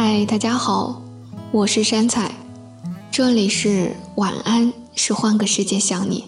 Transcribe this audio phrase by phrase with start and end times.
[0.00, 1.02] 嗨，大家好，
[1.50, 2.30] 我是山菜，
[3.10, 6.26] 这里是晚安，是换个世界想你。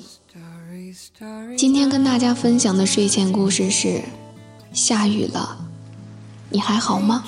[1.56, 4.02] 今天跟大家分享的睡前故事是：
[4.72, 5.56] 下雨了，
[6.48, 7.22] 你还好吗？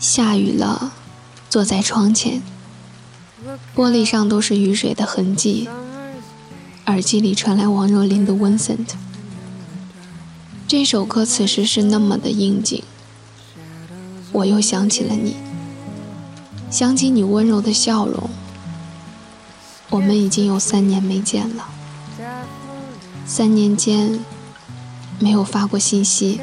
[0.00, 0.94] 下雨了，
[1.50, 2.40] 坐在窗前，
[3.74, 5.68] 玻璃上都是雨水的痕迹，
[6.86, 8.86] 耳机里传来王若琳的《Vincent》。
[10.66, 12.82] 这首歌此时是那么的应景，
[14.32, 15.36] 我又想起了你，
[16.70, 18.28] 想起你温柔的笑容。
[19.88, 21.68] 我们已经有三年没见了，
[23.24, 24.18] 三年间
[25.18, 26.40] 没有发过信息，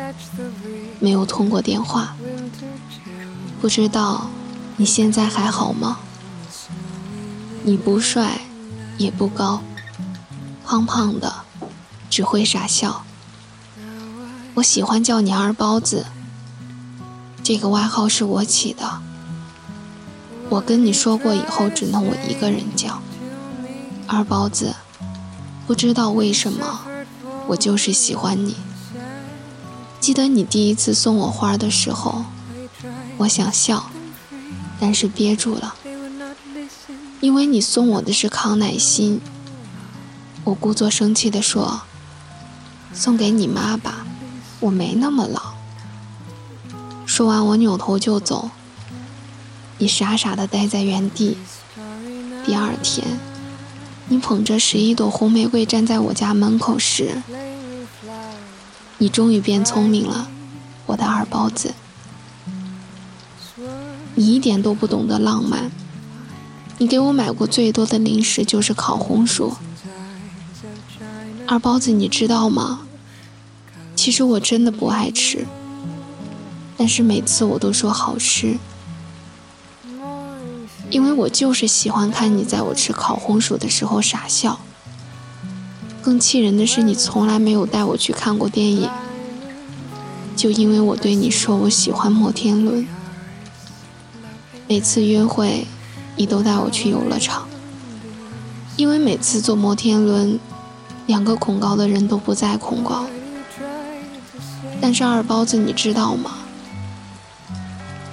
[1.00, 2.16] 没有通过电话，
[3.62, 4.30] 不知道
[4.78, 6.00] 你现在还好吗？
[7.64, 8.42] 你不帅，
[8.98, 9.62] 也不高，
[10.66, 11.34] 胖胖的，
[12.10, 13.04] 只会傻笑。
[14.56, 16.06] 我喜欢叫你二包子，
[17.44, 19.02] 这个外号是我起的。
[20.50, 23.02] 我跟你说过，以后只能我一个人叫
[24.08, 24.74] 二包子。
[25.68, 26.82] 不知道为什么，
[27.48, 28.56] 我就是喜欢你。
[30.00, 32.26] 记得你第一次送我花的时候，
[33.18, 33.90] 我想笑，
[34.80, 35.76] 但是憋住了，
[37.22, 39.22] 因为你送我的是康乃馨。
[40.44, 41.82] 我故作生气地说
[42.94, 44.06] ：“送给你妈吧。”
[44.60, 45.53] 我没那么老。
[47.14, 48.50] 说完，我扭头就走。
[49.78, 51.38] 你傻傻的待在原地。
[52.44, 53.06] 第二天，
[54.08, 57.22] 你捧着十一朵红玫瑰站在我家门口时，
[58.98, 60.28] 你终于变聪明了，
[60.88, 61.76] 我的二包子。
[64.16, 65.70] 你一点都不懂得浪漫。
[66.80, 69.54] 你给我买过最多的零食就是烤红薯。
[71.46, 72.88] 二包子，你知道吗？
[73.96, 75.46] 其实我真的不爱吃，
[76.78, 78.58] 但是每次我都说好吃，
[80.90, 84.60] 因为我就是喜欢看你在我吃烤红薯的时候傻笑。
[86.02, 88.90] 更气人的是，你从来没有带我去看过电影，
[90.36, 92.86] 就因为我对你说我喜欢摩天轮。
[94.68, 95.66] 每次约会，
[96.18, 97.48] 你都带我去游乐场，
[98.76, 100.38] 因为每次坐摩天轮，
[101.06, 103.06] 两个恐高的人都不再恐高。
[104.82, 106.32] 但是二包子，你知道吗？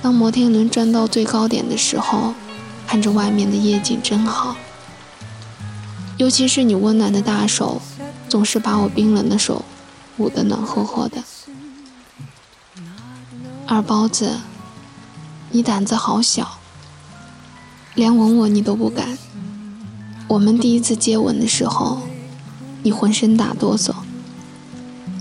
[0.02, 2.32] 当摩天轮转到最高点的时候，
[2.86, 4.56] 看着外面的夜景真好。
[6.16, 7.80] 尤其是你温暖的大手，
[8.28, 9.64] 总是把我冰冷的手
[10.16, 11.22] 捂得暖和和的。
[13.66, 14.38] 二包子，
[15.50, 16.58] 你胆子好小，
[17.94, 19.16] 连吻我你都不敢。
[20.28, 22.02] 我们第一次接吻的时候，
[22.82, 23.94] 你浑身打哆嗦。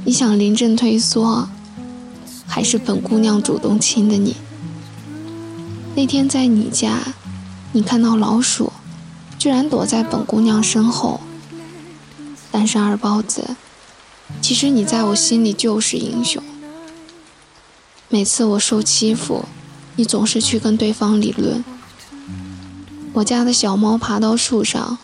[0.05, 1.47] 你想临阵退缩，
[2.47, 4.35] 还是本姑娘主动亲的你？
[5.99, 6.97] 那天在你家，
[7.73, 8.71] 你看到老鼠，
[9.37, 11.19] 居然躲在本姑娘身后。
[12.49, 13.57] 但是二包子，
[14.41, 16.41] 其实你在我心里就是英雄。
[18.07, 19.43] 每次我受欺负，
[19.97, 21.65] 你总是去跟对方理论。
[23.11, 24.97] 我家的小猫爬到树上，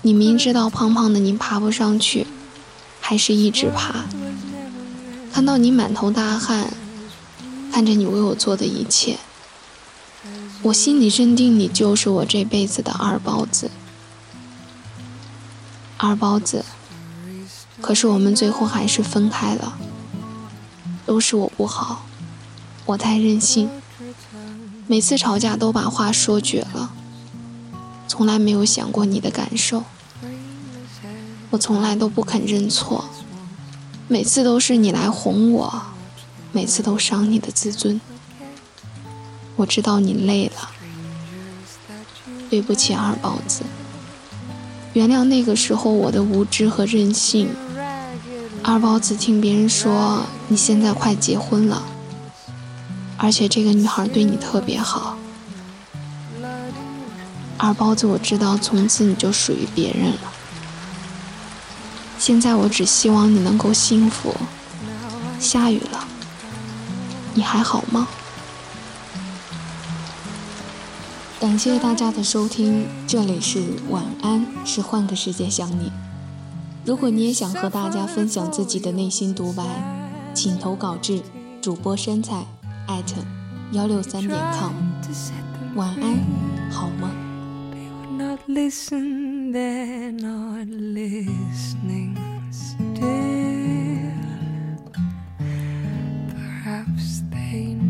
[0.00, 2.26] 你明知道胖胖的你爬不上去，
[2.98, 4.06] 还是一直爬。
[5.30, 6.72] 看到你满头大汗，
[7.70, 9.18] 看着你为我做的一切，
[10.62, 13.70] 我心里认定你就是我这辈子的二包子。
[15.96, 16.64] 二包子，
[17.80, 19.78] 可是我们最后还是分开了，
[21.06, 22.06] 都是我不好，
[22.86, 23.68] 我太任性，
[24.86, 26.90] 每次吵架都把话说绝了，
[28.06, 29.84] 从来没有想过你的感受，
[31.50, 33.04] 我从来都不肯认错。
[34.08, 35.82] 每次都是你来哄我，
[36.52, 38.00] 每次都伤你的自尊。
[39.60, 40.70] 我知道你累了，
[42.48, 43.62] 对不起二包子，
[44.94, 47.50] 原谅那个时候我的无知和任性。
[48.62, 51.82] 二包子听别人说你现在快结婚了，
[53.18, 55.18] 而且这个女孩对你特别好。
[57.58, 60.32] 二包子，我知道从此你就属于别人了。
[62.18, 64.34] 现在我只希望你能够幸福。
[65.38, 66.08] 下雨了，
[67.34, 68.08] 你还好吗？
[71.40, 75.90] 感谢大家的收听，这里是晚安，是换个世界想你。
[76.84, 79.64] 如果你也想和大家分享自己的内心独白，
[80.34, 81.22] 请投稿至
[81.62, 82.44] 主播山菜
[82.86, 83.22] 艾特
[83.72, 84.74] 幺六三点 com。
[85.76, 86.18] 晚安，
[86.70, 87.10] 好吗
[88.18, 88.90] ？Perhaps
[97.32, 97.89] they know.